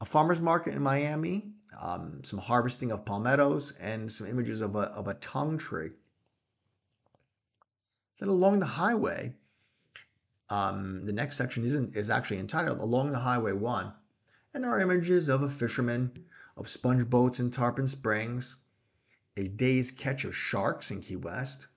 a 0.00 0.04
farmer's 0.04 0.40
market 0.40 0.74
in 0.74 0.82
Miami, 0.82 1.50
um, 1.78 2.20
some 2.24 2.38
harvesting 2.38 2.90
of 2.90 3.04
palmettos, 3.04 3.72
and 3.80 4.10
some 4.10 4.26
images 4.26 4.60
of 4.60 4.76
a, 4.76 4.90
of 4.92 5.08
a 5.08 5.14
tung 5.14 5.58
tree. 5.58 5.90
Then 8.18 8.28
along 8.28 8.60
the 8.60 8.66
highway, 8.66 9.34
um, 10.50 11.04
the 11.04 11.12
next 11.12 11.36
section 11.36 11.64
isn't, 11.64 11.94
is 11.94 12.10
actually 12.10 12.38
entitled 12.38 12.78
Along 12.78 13.12
the 13.12 13.18
Highway 13.18 13.52
1. 13.52 13.92
And 14.54 14.64
there 14.64 14.70
are 14.70 14.80
images 14.80 15.28
of 15.28 15.42
a 15.42 15.48
fisherman, 15.48 16.24
of 16.56 16.68
sponge 16.68 17.08
boats 17.08 17.38
in 17.38 17.50
Tarpon 17.50 17.86
Springs, 17.86 18.62
a 19.38 19.46
day's 19.46 19.92
catch 19.92 20.24
of 20.24 20.34
sharks 20.34 20.90
in 20.90 21.00
Key 21.00 21.14
West, 21.14 21.68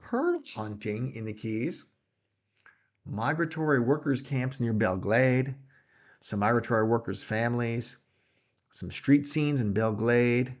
pearl 0.00 0.42
hunting 0.54 1.14
in 1.14 1.24
the 1.24 1.32
Keys, 1.32 1.86
migratory 3.06 3.80
workers' 3.80 4.20
camps 4.20 4.60
near 4.60 4.74
Belle 4.74 4.98
Glade, 4.98 5.54
some 6.20 6.40
migratory 6.40 6.86
workers' 6.86 7.22
families, 7.22 7.96
some 8.70 8.90
street 8.90 9.26
scenes 9.26 9.62
in 9.62 9.72
Belle 9.72 9.94
Glade, 9.94 10.54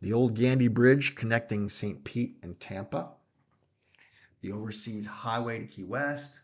the 0.00 0.14
old 0.14 0.34
Gandy 0.34 0.68
Bridge 0.68 1.14
connecting 1.14 1.68
St. 1.68 2.02
Pete 2.02 2.38
and 2.42 2.58
Tampa, 2.58 3.10
the 4.40 4.52
Overseas 4.52 5.06
Highway 5.06 5.58
to 5.58 5.66
Key 5.66 5.84
West, 5.84 6.40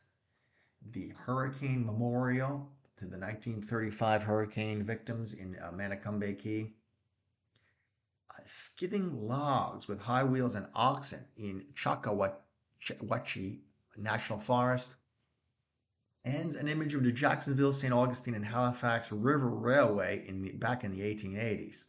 the 0.90 1.14
Hurricane 1.16 1.86
Memorial 1.86 2.68
to 2.96 3.06
the 3.06 3.16
1935 3.16 4.22
hurricane 4.22 4.82
victims 4.82 5.32
in 5.32 5.56
uh, 5.56 6.34
Key, 6.38 6.74
skidding 8.44 9.22
logs 9.22 9.88
with 9.88 10.00
high 10.00 10.24
wheels 10.24 10.54
and 10.54 10.66
oxen 10.74 11.24
in 11.36 11.64
Choctawhatchee 11.74 13.60
National 13.96 14.38
Forest, 14.38 14.96
and 16.24 16.54
an 16.54 16.68
image 16.68 16.94
of 16.94 17.02
the 17.02 17.12
Jacksonville, 17.12 17.72
St. 17.72 17.92
Augustine, 17.92 18.34
and 18.34 18.44
Halifax 18.44 19.10
River 19.10 19.48
Railway 19.48 20.24
in 20.26 20.42
the, 20.42 20.52
back 20.52 20.84
in 20.84 20.92
the 20.92 21.00
1880s. 21.00 21.86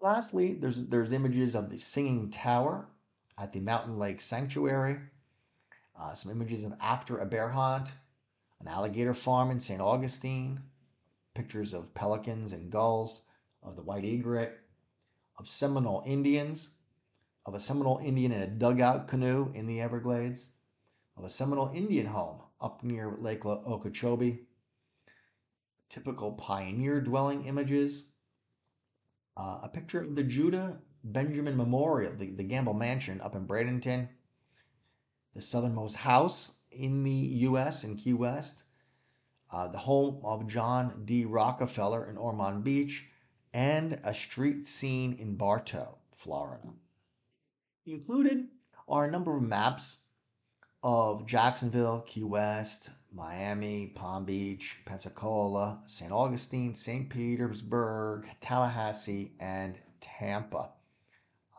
Lastly, 0.00 0.54
there's, 0.54 0.82
there's 0.86 1.12
images 1.12 1.54
of 1.54 1.70
the 1.70 1.76
Singing 1.76 2.30
Tower 2.30 2.86
at 3.36 3.52
the 3.52 3.60
Mountain 3.60 3.98
Lake 3.98 4.20
Sanctuary, 4.20 4.98
uh, 5.98 6.14
some 6.14 6.30
images 6.32 6.62
of 6.64 6.72
after 6.80 7.18
a 7.18 7.26
bear 7.26 7.48
hunt, 7.48 7.92
an 8.60 8.68
alligator 8.68 9.14
farm 9.14 9.50
in 9.50 9.60
St. 9.60 9.80
Augustine, 9.80 10.60
pictures 11.38 11.72
of 11.72 11.94
pelicans 11.94 12.52
and 12.52 12.68
gulls, 12.68 13.22
of 13.62 13.76
the 13.76 13.82
white 13.82 14.04
egret, 14.04 14.58
of 15.38 15.48
Seminole 15.48 16.02
Indians, 16.04 16.70
of 17.46 17.54
a 17.54 17.60
Seminole 17.60 18.00
Indian 18.04 18.32
in 18.32 18.42
a 18.42 18.46
dugout 18.48 19.06
canoe 19.06 19.52
in 19.54 19.64
the 19.66 19.80
Everglades, 19.80 20.48
of 21.16 21.22
a 21.22 21.30
Seminole 21.30 21.70
Indian 21.72 22.06
home 22.06 22.40
up 22.60 22.82
near 22.82 23.14
Lake 23.20 23.46
Okeechobee, 23.46 24.40
typical 25.88 26.32
pioneer 26.32 27.00
dwelling 27.00 27.44
images, 27.44 28.08
uh, 29.36 29.60
a 29.62 29.68
picture 29.68 30.00
of 30.00 30.16
the 30.16 30.24
Judah 30.24 30.80
Benjamin 31.04 31.56
Memorial, 31.56 32.16
the, 32.16 32.32
the 32.32 32.42
Gamble 32.42 32.74
Mansion 32.74 33.20
up 33.20 33.36
in 33.36 33.46
Bradenton, 33.46 34.08
the 35.36 35.40
southernmost 35.40 35.98
house 35.98 36.58
in 36.72 37.04
the 37.04 37.28
U.S. 37.46 37.84
in 37.84 37.94
Key 37.94 38.14
West, 38.14 38.64
uh, 39.50 39.68
the 39.68 39.78
home 39.78 40.20
of 40.24 40.46
John 40.46 41.02
D. 41.04 41.24
Rockefeller 41.24 42.08
in 42.08 42.16
Ormond 42.16 42.64
Beach, 42.64 43.06
and 43.52 44.00
a 44.04 44.12
street 44.12 44.66
scene 44.66 45.14
in 45.14 45.36
Bartow, 45.36 45.98
Florida. 46.12 46.68
Included 47.86 48.48
are 48.88 49.06
a 49.06 49.10
number 49.10 49.36
of 49.36 49.42
maps 49.42 49.98
of 50.82 51.26
Jacksonville, 51.26 52.02
Key 52.06 52.24
West, 52.24 52.90
Miami, 53.12 53.88
Palm 53.94 54.24
Beach, 54.24 54.80
Pensacola, 54.84 55.80
St. 55.86 56.12
Augustine, 56.12 56.74
St. 56.74 57.08
Petersburg, 57.08 58.28
Tallahassee, 58.40 59.32
and 59.40 59.76
Tampa. 60.00 60.70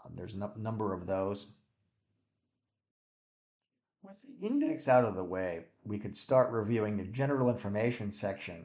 Um, 0.05 0.13
there's 0.15 0.35
a 0.35 0.51
number 0.57 0.93
of 0.93 1.07
those. 1.07 1.53
With 4.01 4.21
the 4.21 4.47
index 4.47 4.87
out 4.87 5.03
of 5.03 5.15
the 5.15 5.23
way, 5.23 5.65
we 5.89 5.97
could 5.97 6.15
start 6.15 6.51
reviewing 6.51 6.95
the 6.95 7.03
general 7.03 7.49
information 7.49 8.11
section 8.11 8.63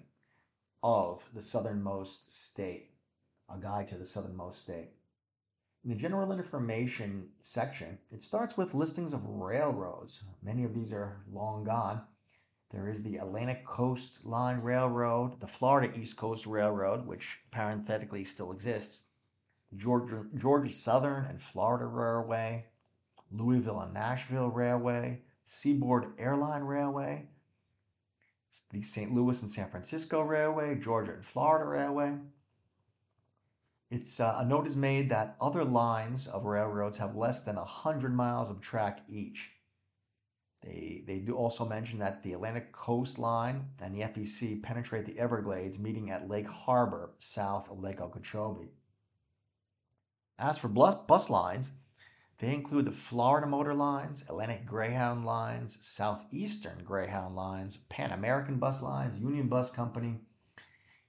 of 0.82 1.24
the 1.32 1.40
southernmost 1.40 2.30
state, 2.30 2.90
a 3.48 3.56
guide 3.58 3.88
to 3.88 3.94
the 3.94 4.04
southernmost 4.04 4.58
state. 4.58 4.90
In 5.84 5.88
the 5.88 5.96
general 5.96 6.32
information 6.32 7.30
section, 7.40 7.96
it 8.12 8.22
starts 8.22 8.58
with 8.58 8.74
listings 8.74 9.14
of 9.14 9.24
railroads. 9.24 10.22
Many 10.42 10.64
of 10.64 10.74
these 10.74 10.92
are 10.92 11.24
long 11.32 11.64
gone. 11.64 12.02
There 12.68 12.88
is 12.88 13.02
the 13.02 13.16
Atlantic 13.16 13.64
Coast 13.64 14.26
Line 14.26 14.60
Railroad, 14.60 15.40
the 15.40 15.46
Florida 15.46 15.98
East 15.98 16.18
Coast 16.18 16.44
Railroad, 16.44 17.06
which 17.06 17.40
parenthetically 17.50 18.24
still 18.24 18.52
exists, 18.52 19.04
Georgia, 19.74 20.26
Georgia 20.36 20.68
Southern 20.68 21.24
and 21.24 21.40
Florida 21.40 21.86
Railway, 21.86 22.66
Louisville 23.30 23.80
and 23.80 23.94
Nashville 23.94 24.50
Railway, 24.50 25.22
Seaboard 25.44 26.06
Airline 26.18 26.62
Railway, 26.62 27.28
the 28.70 28.82
St. 28.82 29.12
Louis 29.12 29.40
and 29.42 29.50
San 29.50 29.68
Francisco 29.68 30.22
Railway, 30.22 30.74
Georgia 30.76 31.12
and 31.12 31.24
Florida 31.24 31.66
Railway, 31.66 32.14
it's 33.90 34.18
uh, 34.18 34.36
a 34.38 34.44
note 34.44 34.66
is 34.66 34.74
made 34.74 35.10
that 35.10 35.36
other 35.40 35.64
lines 35.64 36.26
of 36.26 36.46
railroads 36.46 36.98
have 36.98 37.14
less 37.14 37.42
than 37.42 37.56
100 37.56 38.12
miles 38.12 38.50
of 38.50 38.60
track 38.60 39.02
each. 39.06 39.52
They, 40.62 41.04
they 41.06 41.18
do 41.18 41.36
also 41.36 41.64
mention 41.64 41.98
that 41.98 42.22
the 42.22 42.32
Atlantic 42.32 42.72
Coast 42.72 43.18
Line 43.18 43.68
and 43.80 43.94
the 43.94 44.00
FEC 44.00 44.62
penetrate 44.62 45.04
the 45.04 45.18
Everglades, 45.18 45.78
meeting 45.78 46.10
at 46.10 46.28
Lake 46.28 46.48
Harbor, 46.48 47.10
south 47.18 47.70
of 47.70 47.80
Lake 47.80 48.00
Okeechobee. 48.00 48.72
As 50.38 50.56
for 50.56 50.68
bus 50.68 51.28
lines, 51.28 51.72
they 52.44 52.52
include 52.52 52.84
the 52.84 52.92
Florida 52.92 53.46
Motor 53.46 53.72
Lines, 53.72 54.22
Atlantic 54.28 54.66
Greyhound 54.66 55.24
Lines, 55.24 55.78
Southeastern 55.80 56.84
Greyhound 56.84 57.34
Lines, 57.34 57.78
Pan 57.88 58.12
American 58.12 58.58
Bus 58.58 58.82
Lines, 58.82 59.18
Union 59.18 59.48
Bus 59.48 59.70
Company, 59.70 60.20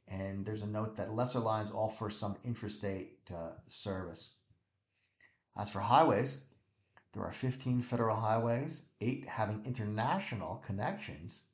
and 0.08 0.45
there's 0.45 0.62
a 0.62 0.67
note 0.67 0.95
that 0.95 1.13
lesser 1.13 1.39
lines 1.39 1.71
offer 1.71 2.10
some 2.10 2.38
intrastate 2.48 3.10
uh, 3.34 3.50
service. 3.67 4.36
As 5.58 5.69
for 5.69 5.82
highways, 5.82 6.45
there 7.12 7.24
are 7.24 7.34
15 7.34 7.82
federal 7.82 8.15
highways, 8.15 8.84
eight 9.02 9.28
having 9.28 9.62
international 9.65 10.63
connections. 10.65 11.48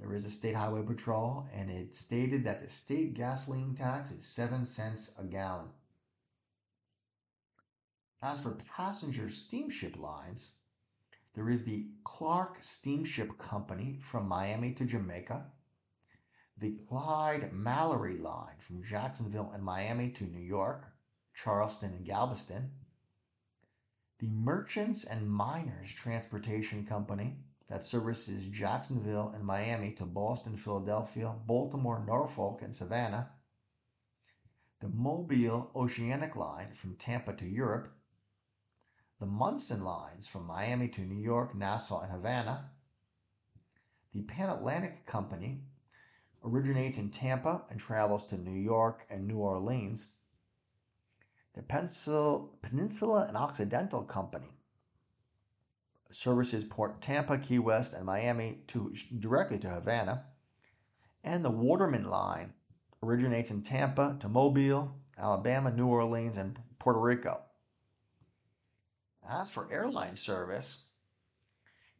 There 0.00 0.12
is 0.12 0.24
a 0.24 0.30
state 0.30 0.56
highway 0.56 0.82
patrol, 0.82 1.46
and 1.54 1.70
it 1.70 1.94
stated 1.94 2.44
that 2.46 2.62
the 2.62 2.68
state 2.68 3.14
gasoline 3.14 3.76
tax 3.76 4.10
is 4.10 4.24
7 4.24 4.64
cents 4.64 5.14
a 5.20 5.24
gallon. 5.24 5.68
As 8.20 8.42
for 8.42 8.58
passenger 8.76 9.30
steamship 9.30 9.96
lines, 9.96 10.56
there 11.34 11.48
is 11.48 11.62
the 11.62 11.86
Clark 12.02 12.58
Steamship 12.62 13.38
Company 13.38 13.96
from 14.00 14.26
Miami 14.26 14.72
to 14.72 14.84
Jamaica, 14.84 15.46
the 16.56 16.80
Clyde 16.88 17.52
Mallory 17.52 18.18
line 18.18 18.56
from 18.58 18.82
Jacksonville 18.82 19.52
and 19.54 19.62
Miami 19.62 20.10
to 20.10 20.24
New 20.24 20.42
York, 20.42 20.86
Charleston, 21.32 21.92
and 21.92 22.04
Galveston, 22.04 22.72
the 24.18 24.26
Merchants 24.26 25.04
and 25.04 25.30
Miners 25.30 25.92
Transportation 25.92 26.84
Company 26.84 27.36
that 27.68 27.84
services 27.84 28.46
Jacksonville 28.46 29.30
and 29.32 29.44
Miami 29.44 29.92
to 29.92 30.04
Boston, 30.04 30.56
Philadelphia, 30.56 31.32
Baltimore, 31.46 32.02
Norfolk, 32.04 32.62
and 32.62 32.74
Savannah, 32.74 33.30
the 34.80 34.88
Mobile 34.88 35.70
Oceanic 35.76 36.34
Line 36.34 36.72
from 36.74 36.96
Tampa 36.96 37.32
to 37.34 37.46
Europe, 37.46 37.94
the 39.20 39.26
Munson 39.26 39.82
lines 39.82 40.28
from 40.28 40.46
Miami 40.46 40.88
to 40.88 41.00
New 41.00 41.20
York, 41.20 41.54
Nassau, 41.54 42.00
and 42.00 42.12
Havana, 42.12 42.70
the 44.14 44.22
Pan 44.22 44.48
Atlantic 44.48 45.04
Company 45.06 45.60
originates 46.44 46.98
in 46.98 47.10
Tampa 47.10 47.62
and 47.68 47.80
travels 47.80 48.24
to 48.26 48.36
New 48.38 48.58
York 48.58 49.04
and 49.10 49.26
New 49.26 49.38
Orleans. 49.38 50.08
The 51.54 51.62
Peninsula 51.62 53.26
and 53.26 53.36
Occidental 53.36 54.02
Company 54.04 54.50
services 56.10 56.64
Port 56.64 57.00
Tampa, 57.02 57.38
Key 57.38 57.58
West, 57.58 57.94
and 57.94 58.06
Miami 58.06 58.58
to 58.68 58.94
directly 59.18 59.58
to 59.58 59.68
Havana. 59.68 60.24
And 61.24 61.44
the 61.44 61.50
Waterman 61.50 62.08
Line 62.08 62.54
originates 63.02 63.50
in 63.50 63.62
Tampa 63.62 64.16
to 64.20 64.28
Mobile, 64.28 64.94
Alabama, 65.18 65.72
New 65.72 65.88
Orleans, 65.88 66.36
and 66.36 66.58
Puerto 66.78 67.00
Rico. 67.00 67.40
As 69.28 69.50
for 69.50 69.70
airline 69.70 70.16
service, 70.16 70.86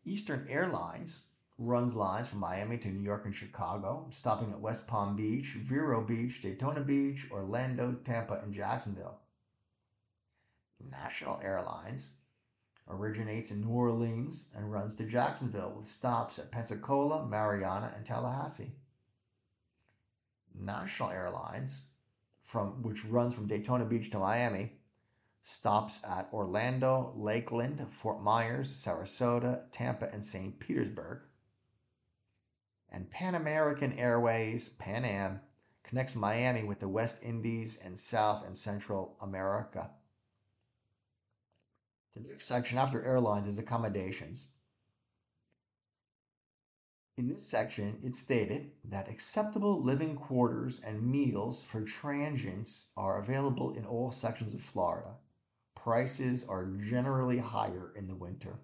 Eastern 0.06 0.46
Airlines 0.48 1.26
runs 1.58 1.94
lines 1.94 2.26
from 2.26 2.38
Miami 2.38 2.78
to 2.78 2.88
New 2.88 3.02
York 3.02 3.26
and 3.26 3.34
Chicago, 3.34 4.06
stopping 4.10 4.50
at 4.50 4.60
West 4.60 4.86
Palm 4.86 5.14
Beach, 5.14 5.58
Vero 5.58 6.00
Beach, 6.00 6.40
Daytona 6.40 6.80
Beach, 6.80 7.26
Orlando, 7.30 7.96
Tampa, 8.02 8.40
and 8.42 8.54
Jacksonville. 8.54 9.18
National 10.90 11.38
Airlines 11.42 12.14
originates 12.88 13.50
in 13.50 13.60
New 13.60 13.74
Orleans 13.74 14.48
and 14.56 14.72
runs 14.72 14.94
to 14.94 15.04
Jacksonville 15.04 15.74
with 15.76 15.86
stops 15.86 16.38
at 16.38 16.50
Pensacola, 16.50 17.26
Marianna, 17.26 17.92
and 17.94 18.06
Tallahassee. 18.06 18.72
National 20.54 21.10
Airlines, 21.10 21.82
from 22.42 22.82
which 22.82 23.04
runs 23.04 23.34
from 23.34 23.48
Daytona 23.48 23.84
Beach 23.84 24.08
to 24.10 24.18
Miami, 24.18 24.77
stops 25.48 26.00
at 26.04 26.28
Orlando, 26.30 27.14
Lakeland, 27.16 27.84
Fort 27.90 28.22
Myers, 28.22 28.70
Sarasota, 28.70 29.62
Tampa, 29.70 30.10
and 30.12 30.22
St. 30.22 30.60
Petersburg 30.60 31.20
and 32.90 33.10
Pan 33.10 33.34
American 33.34 33.92
Airways, 33.98 34.70
Pan 34.70 35.04
Am, 35.04 35.40
connects 35.84 36.14
Miami 36.14 36.64
with 36.64 36.80
the 36.80 36.88
West 36.88 37.22
Indies 37.22 37.78
and 37.82 37.98
South 37.98 38.44
and 38.46 38.56
Central 38.56 39.16
America. 39.20 39.90
The 42.14 42.28
next 42.28 42.46
section 42.46 42.78
after 42.78 43.02
airlines 43.02 43.46
is 43.46 43.58
accommodations. 43.58 44.46
In 47.16 47.28
this 47.28 47.46
section, 47.46 47.98
it 48.04 48.14
stated 48.14 48.72
that 48.84 49.08
acceptable 49.08 49.82
living 49.82 50.14
quarters 50.14 50.80
and 50.84 51.02
meals 51.02 51.62
for 51.62 51.82
transients 51.82 52.90
are 52.96 53.18
available 53.18 53.74
in 53.74 53.84
all 53.84 54.10
sections 54.10 54.54
of 54.54 54.60
Florida. 54.60 55.14
Prices 55.82 56.44
are 56.48 56.66
generally 56.66 57.38
higher 57.38 57.92
in 57.96 58.08
the 58.08 58.14
winter. 58.14 58.58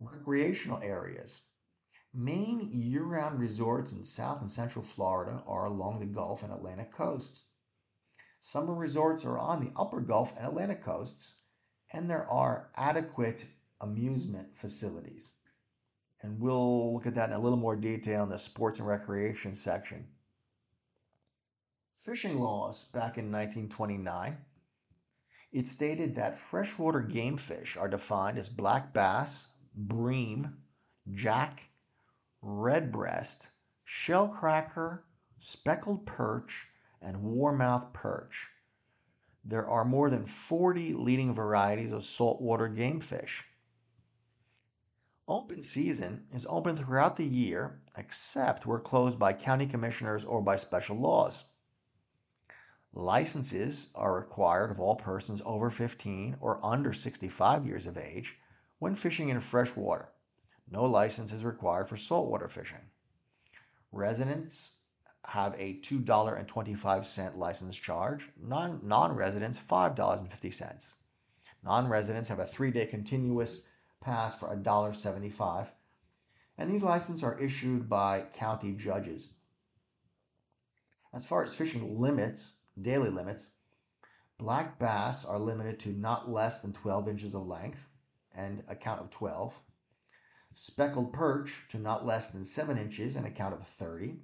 Recreational 0.00 0.80
areas. 0.82 1.42
Main 2.12 2.68
year 2.72 3.04
round 3.04 3.38
resorts 3.38 3.92
in 3.92 4.02
South 4.02 4.40
and 4.40 4.50
Central 4.50 4.84
Florida 4.84 5.42
are 5.46 5.66
along 5.66 6.00
the 6.00 6.06
Gulf 6.06 6.42
and 6.42 6.52
Atlantic 6.52 6.92
coasts. 6.92 7.44
Summer 8.40 8.74
resorts 8.74 9.24
are 9.24 9.38
on 9.38 9.60
the 9.60 9.72
upper 9.76 10.00
Gulf 10.00 10.34
and 10.36 10.46
Atlantic 10.46 10.82
coasts, 10.82 11.38
and 11.92 12.10
there 12.10 12.28
are 12.28 12.70
adequate 12.76 13.46
amusement 13.80 14.56
facilities. 14.56 15.34
And 16.22 16.40
we'll 16.40 16.92
look 16.92 17.06
at 17.06 17.14
that 17.14 17.30
in 17.30 17.36
a 17.36 17.40
little 17.40 17.58
more 17.58 17.76
detail 17.76 18.24
in 18.24 18.30
the 18.30 18.38
sports 18.38 18.80
and 18.80 18.88
recreation 18.88 19.54
section. 19.54 20.08
Fishing 21.96 22.38
laws 22.38 22.84
back 22.84 23.18
in 23.18 23.32
1929 23.32 24.38
it 25.54 25.68
stated 25.68 26.16
that 26.16 26.36
freshwater 26.36 27.00
game 27.00 27.36
fish 27.36 27.76
are 27.76 27.88
defined 27.88 28.38
as 28.38 28.48
black 28.48 28.92
bass, 28.92 29.52
bream, 29.72 30.56
jack, 31.12 31.70
redbreast, 32.42 33.50
shellcracker, 33.86 35.02
speckled 35.38 36.06
perch, 36.06 36.66
and 37.00 37.22
warmouth 37.22 37.92
perch. 37.92 38.50
There 39.44 39.68
are 39.68 39.84
more 39.84 40.10
than 40.10 40.26
40 40.26 40.94
leading 40.94 41.32
varieties 41.32 41.92
of 41.92 42.02
saltwater 42.02 42.66
game 42.66 42.98
fish. 42.98 43.44
Open 45.28 45.62
season 45.62 46.26
is 46.32 46.48
open 46.50 46.76
throughout 46.76 47.14
the 47.14 47.24
year 47.24 47.80
except 47.96 48.66
where 48.66 48.80
closed 48.80 49.20
by 49.20 49.32
county 49.32 49.66
commissioners 49.66 50.24
or 50.24 50.42
by 50.42 50.56
special 50.56 50.96
laws. 50.98 51.44
Licenses 52.96 53.88
are 53.96 54.14
required 54.14 54.70
of 54.70 54.78
all 54.78 54.94
persons 54.94 55.42
over 55.44 55.68
15 55.68 56.36
or 56.40 56.64
under 56.64 56.92
65 56.92 57.66
years 57.66 57.88
of 57.88 57.98
age 57.98 58.38
when 58.78 58.94
fishing 58.94 59.30
in 59.30 59.40
fresh 59.40 59.74
water. 59.74 60.10
No 60.70 60.84
license 60.84 61.32
is 61.32 61.44
required 61.44 61.88
for 61.88 61.96
saltwater 61.96 62.48
fishing. 62.48 62.90
Residents 63.90 64.78
have 65.24 65.54
a 65.58 65.80
$2.25 65.80 67.36
license 67.36 67.76
charge, 67.76 68.30
non 68.40 69.12
residents, 69.16 69.58
$5.50. 69.58 70.94
Non 71.64 71.88
residents 71.88 72.28
have 72.28 72.38
a 72.38 72.46
three 72.46 72.70
day 72.70 72.86
continuous 72.86 73.66
pass 74.00 74.38
for 74.38 74.54
$1.75, 74.54 75.68
and 76.58 76.70
these 76.70 76.84
licenses 76.84 77.24
are 77.24 77.40
issued 77.40 77.88
by 77.88 78.22
county 78.34 78.72
judges. 78.72 79.32
As 81.12 81.26
far 81.26 81.42
as 81.42 81.54
fishing 81.54 82.00
limits, 82.00 82.54
daily 82.80 83.10
limits, 83.10 83.50
black 84.38 84.78
bass 84.78 85.24
are 85.24 85.38
limited 85.38 85.78
to 85.80 85.90
not 85.90 86.30
less 86.30 86.60
than 86.60 86.72
12 86.72 87.08
inches 87.08 87.34
of 87.34 87.46
length 87.46 87.88
and 88.34 88.62
a 88.68 88.74
count 88.74 89.00
of 89.00 89.10
12. 89.10 89.60
Speckled 90.52 91.12
perch 91.12 91.52
to 91.70 91.78
not 91.78 92.06
less 92.06 92.30
than 92.30 92.44
7 92.44 92.78
inches 92.78 93.16
and 93.16 93.26
a 93.26 93.30
count 93.30 93.54
of 93.54 93.66
30. 93.66 94.20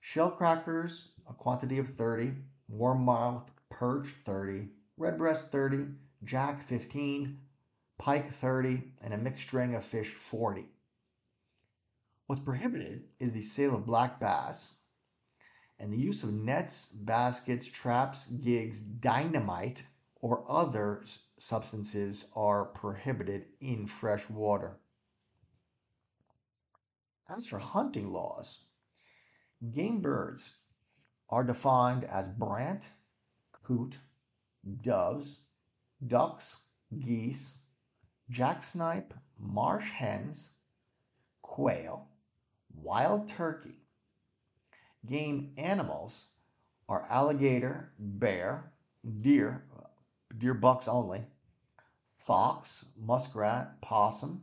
Shell 0.00 0.32
crackers, 0.32 1.12
a 1.28 1.32
quantity 1.32 1.78
of 1.78 1.88
30. 1.88 2.32
Warmouth 2.68 3.50
perch, 3.70 4.08
30. 4.24 4.68
Redbreast, 4.96 5.50
30. 5.50 5.86
Jack, 6.24 6.60
15. 6.60 7.38
Pike, 7.98 8.28
30. 8.28 8.92
And 9.00 9.14
a 9.14 9.18
mixed 9.18 9.44
string 9.44 9.74
of 9.74 9.84
fish, 9.84 10.08
40. 10.08 10.66
What's 12.26 12.42
prohibited 12.42 13.04
is 13.20 13.32
the 13.32 13.40
sale 13.40 13.74
of 13.74 13.86
black 13.86 14.18
bass, 14.18 14.74
and 15.82 15.92
the 15.92 15.98
use 15.98 16.22
of 16.22 16.32
nets, 16.32 16.86
baskets, 16.86 17.66
traps, 17.66 18.26
gigs, 18.26 18.80
dynamite, 18.80 19.82
or 20.20 20.44
other 20.48 21.02
substances 21.38 22.28
are 22.36 22.66
prohibited 22.66 23.46
in 23.60 23.88
fresh 23.88 24.30
water. 24.30 24.76
As 27.28 27.48
for 27.48 27.58
hunting 27.58 28.12
laws, 28.12 28.60
game 29.72 30.00
birds 30.00 30.54
are 31.28 31.42
defined 31.42 32.04
as 32.04 32.28
brant, 32.28 32.92
coot, 33.64 33.98
doves, 34.82 35.46
ducks, 36.06 36.62
geese, 36.96 37.58
jacksnipe, 38.30 39.12
marsh 39.36 39.90
hens, 39.90 40.52
quail, 41.40 42.06
wild 42.72 43.26
turkey, 43.26 43.81
game 45.06 45.52
animals 45.56 46.26
are 46.88 47.06
alligator, 47.10 47.92
bear, 47.98 48.72
deer, 49.20 49.64
deer 50.36 50.54
bucks 50.54 50.88
only, 50.88 51.22
fox, 52.10 52.86
muskrat, 52.98 53.80
possum, 53.80 54.42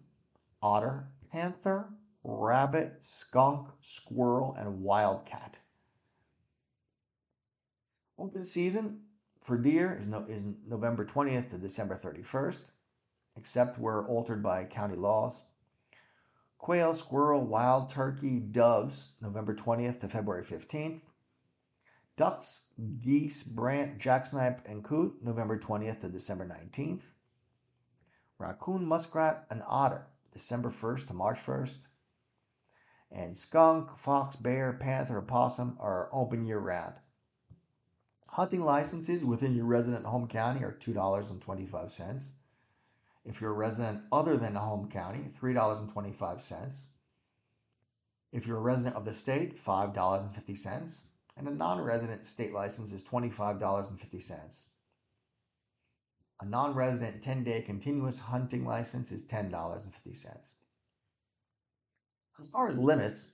otter, 0.61 1.07
panther, 1.31 1.89
rabbit, 2.23 2.95
skunk, 2.99 3.69
squirrel, 3.81 4.55
and 4.57 4.81
wildcat. 4.81 5.59
Open 8.17 8.43
season 8.43 9.01
for 9.41 9.57
deer 9.57 9.97
is, 9.97 10.07
no, 10.07 10.25
is 10.27 10.45
November 10.67 11.05
20th 11.05 11.49
to 11.51 11.57
December 11.57 11.95
31st, 11.95 12.71
except 13.37 13.79
where 13.79 14.03
altered 14.03 14.43
by 14.43 14.65
county 14.65 14.95
laws 14.95 15.43
quail, 16.59 16.93
squirrel, 16.93 17.47
wild 17.47 17.89
turkey, 17.89 18.39
doves, 18.39 19.13
November 19.21 19.55
20th 19.55 20.01
to 20.01 20.07
February 20.07 20.43
15th. 20.43 21.01
Ducks, 22.15 22.67
geese, 22.99 23.41
brant, 23.43 23.97
jacksnipe, 23.97 24.61
and 24.67 24.83
coot, 24.83 25.15
November 25.23 25.57
20th 25.57 26.01
to 26.01 26.09
December 26.09 26.45
19th. 26.45 27.03
Raccoon, 28.37 28.85
muskrat, 28.85 29.45
and 29.49 29.63
otter, 29.65 30.05
December 30.31 30.69
1st 30.69 31.07
to 31.07 31.13
March 31.13 31.39
1st. 31.39 31.87
And 33.11 33.35
skunk, 33.35 33.97
fox, 33.97 34.35
bear, 34.35 34.73
panther, 34.73 35.17
opossum 35.17 35.77
are 35.79 36.09
open 36.11 36.45
year 36.45 36.59
round. 36.59 36.95
Hunting 38.27 38.61
licenses 38.61 39.25
within 39.25 39.55
your 39.55 39.65
resident 39.65 40.05
home 40.05 40.27
county 40.27 40.63
are 40.63 40.77
$2.25. 40.79 42.31
If 43.25 43.41
you're 43.41 43.51
a 43.51 43.53
resident 43.53 44.03
other 44.11 44.37
than 44.37 44.55
a 44.55 44.59
home 44.59 44.89
county, 44.89 45.31
$3.25. 45.41 46.85
If 48.31 48.47
you're 48.47 48.57
a 48.57 48.61
resident 48.61 48.95
of 48.95 49.05
the 49.05 49.13
state, 49.13 49.55
$5.50. 49.55 51.03
And 51.37 51.47
a 51.47 51.51
non 51.51 51.81
resident 51.81 52.25
state 52.25 52.53
license 52.53 52.91
is 52.91 53.03
$25.50. 53.03 54.63
A 56.41 56.45
non 56.45 56.73
resident 56.73 57.21
10 57.21 57.43
day 57.43 57.61
continuous 57.61 58.19
hunting 58.19 58.65
license 58.65 59.11
is 59.11 59.25
$10.50. 59.27 60.53
As 62.39 62.47
far 62.47 62.69
as 62.69 62.77
limits, 62.77 63.31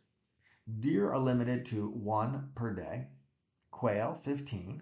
deer 0.80 1.12
are 1.12 1.20
limited 1.20 1.66
to 1.68 1.90
one 1.90 2.50
per 2.56 2.74
day, 2.74 3.10
quail 3.70 4.16
15, 4.16 4.82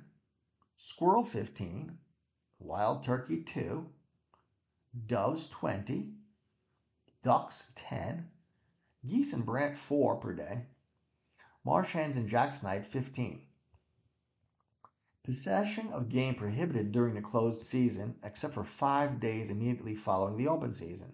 squirrel 0.77 1.25
15, 1.25 1.97
wild 2.59 3.03
turkey 3.03 3.43
2, 3.43 3.89
doves 5.07 5.47
20, 5.47 6.11
ducks 7.23 7.71
10, 7.75 8.29
geese 9.05 9.33
and 9.33 9.45
brant 9.45 9.75
4 9.75 10.17
per 10.17 10.33
day, 10.33 10.67
marsh 11.63 11.91
hens 11.91 12.15
and 12.15 12.29
jacksnipe 12.29 12.85
15. 12.85 13.41
Possession 15.23 15.87
of 15.93 16.09
game 16.09 16.35
prohibited 16.35 16.91
during 16.91 17.15
the 17.15 17.21
closed 17.21 17.61
season 17.61 18.15
except 18.23 18.53
for 18.53 18.63
five 18.63 19.19
days 19.19 19.49
immediately 19.49 19.95
following 19.95 20.35
the 20.37 20.49
open 20.49 20.71
season. 20.71 21.13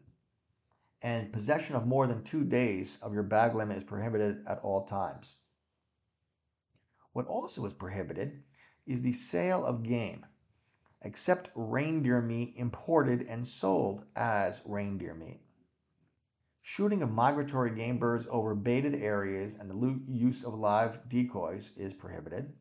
And 1.02 1.32
possession 1.32 1.76
of 1.76 1.86
more 1.86 2.08
than 2.08 2.24
two 2.24 2.44
days 2.44 2.98
of 3.02 3.14
your 3.14 3.24
bag 3.24 3.56
limit 3.56 3.78
is 3.78 3.84
prohibited 3.84 4.44
at 4.48 4.60
all 4.60 4.84
times. 4.84 5.36
What 7.14 7.28
also 7.28 7.64
is 7.66 7.74
prohibited 7.74 8.44
is 8.86 9.02
the 9.02 9.14
sale 9.14 9.64
of 9.64 9.84
game 9.84 10.26
except 11.02 11.50
reindeer 11.56 12.22
meat 12.22 12.54
imported 12.56 13.22
and 13.24 13.46
sold 13.48 14.06
as 14.16 14.62
reindeer 14.66 15.14
meat. 15.14 15.42
Shooting 16.62 17.02
of 17.02 17.12
migratory 17.12 17.72
game 17.72 17.98
birds 17.98 18.28
over 18.30 18.54
baited 18.54 18.94
areas 18.96 19.56
and 19.56 19.70
the 19.72 20.02
use 20.08 20.44
of 20.44 20.54
live 20.54 21.08
decoys 21.10 21.72
is 21.78 21.94
prohibited. 21.94 22.54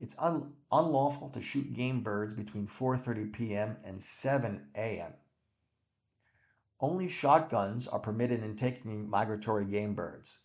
It's 0.00 0.18
un- 0.18 0.54
unlawful 0.70 1.30
to 1.30 1.40
shoot 1.40 1.72
game 1.72 2.02
birds 2.02 2.34
between 2.34 2.66
4:30 2.66 3.32
p.m. 3.32 3.78
and 3.84 4.02
7 4.02 4.68
a.m. 4.74 5.14
Only 6.78 7.08
shotguns 7.08 7.88
are 7.88 7.98
permitted 7.98 8.42
in 8.42 8.56
taking 8.56 9.08
migratory 9.08 9.64
game 9.64 9.94
birds. 9.94 10.40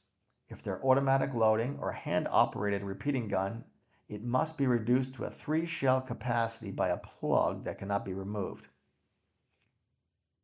If 0.48 0.64
they're 0.64 0.82
automatic 0.86 1.34
loading 1.34 1.78
or 1.80 1.92
hand 1.92 2.30
operated 2.32 2.84
repeating 2.84 3.28
gun, 3.28 3.66
it 4.12 4.22
must 4.22 4.58
be 4.58 4.68
reduced 4.68 5.14
to 5.14 5.24
a 5.24 5.30
three 5.30 5.66
shell 5.66 6.02
capacity 6.02 6.70
by 6.70 6.90
a 6.90 6.98
plug 6.98 7.64
that 7.64 7.78
cannot 7.78 8.04
be 8.04 8.14
removed. 8.14 8.68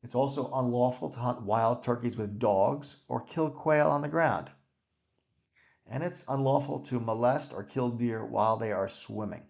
It's 0.02 0.16
also 0.16 0.50
unlawful 0.54 1.10
to 1.10 1.20
hunt 1.20 1.42
wild 1.42 1.84
turkeys 1.84 2.16
with 2.16 2.40
dogs 2.40 3.00
or 3.10 3.20
kill 3.20 3.50
quail 3.50 3.90
on 3.90 4.02
the 4.02 4.08
ground. 4.08 4.52
And 5.86 6.02
it's 6.02 6.24
unlawful 6.30 6.80
to 6.80 7.02
molest 7.02 7.54
or 7.54 7.62
kill 7.62 7.90
deer 7.90 8.24
while 8.26 8.56
they 8.56 8.72
are 8.72 8.88
swimming. 8.88 9.44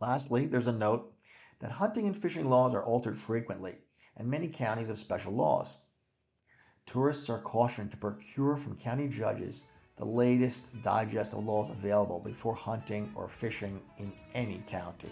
Lastly, 0.00 0.46
there's 0.46 0.68
a 0.68 0.72
note 0.72 1.12
that 1.58 1.72
hunting 1.72 2.06
and 2.06 2.16
fishing 2.16 2.48
laws 2.48 2.72
are 2.72 2.84
altered 2.84 3.18
frequently, 3.18 3.76
and 4.16 4.26
many 4.26 4.48
counties 4.48 4.88
have 4.88 4.98
special 4.98 5.34
laws. 5.34 5.76
Tourists 6.86 7.28
are 7.28 7.42
cautioned 7.42 7.90
to 7.90 7.98
procure 7.98 8.56
from 8.56 8.78
county 8.78 9.08
judges 9.08 9.64
the 9.96 10.04
latest 10.04 10.82
digest 10.82 11.34
of 11.34 11.44
laws 11.44 11.70
available 11.70 12.18
before 12.18 12.54
hunting 12.54 13.12
or 13.14 13.28
fishing 13.28 13.80
in 13.98 14.12
any 14.34 14.62
county. 14.66 15.10